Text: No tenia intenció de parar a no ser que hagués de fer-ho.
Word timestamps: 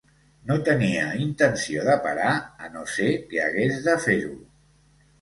No 0.51 0.55
tenia 0.69 1.03
intenció 1.25 1.85
de 1.89 1.99
parar 2.07 2.33
a 2.39 2.73
no 2.79 2.89
ser 2.97 3.13
que 3.31 3.47
hagués 3.47 3.81
de 3.89 3.99
fer-ho. 4.11 4.37